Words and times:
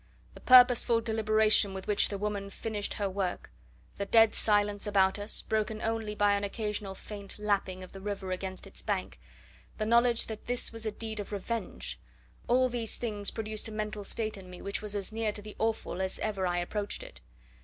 The 0.33 0.39
purposeful 0.39 0.99
deliberation 0.99 1.75
with 1.75 1.85
which 1.85 2.09
the 2.09 2.17
woman 2.17 2.49
finished 2.49 2.95
her 2.95 3.07
work; 3.07 3.51
the 3.99 4.07
dead 4.07 4.33
silence 4.33 4.87
about 4.87 5.19
us, 5.19 5.43
broken 5.43 5.79
only 5.79 6.15
by 6.15 6.33
an 6.33 6.43
occasional 6.43 6.95
faint 6.95 7.37
lapping 7.37 7.83
of 7.83 7.91
the 7.91 8.01
river 8.01 8.31
against 8.31 8.65
its 8.65 8.81
bank; 8.81 9.19
the 9.77 9.85
knowledge 9.85 10.25
that 10.25 10.47
this 10.47 10.71
was 10.73 10.87
a 10.87 10.91
deed 10.91 11.19
of 11.19 11.31
revenge 11.31 11.99
all 12.47 12.67
these 12.67 12.95
things 12.97 13.29
produced 13.29 13.67
a 13.67 13.71
mental 13.71 14.03
state 14.03 14.37
in 14.37 14.49
me 14.49 14.59
which 14.59 14.81
was 14.81 14.95
as 14.95 15.11
near 15.13 15.31
to 15.33 15.41
the 15.43 15.55
awful 15.59 16.01
as 16.01 16.17
ever 16.17 16.47
I 16.47 16.57
approached 16.57 17.03
it. 17.03 17.21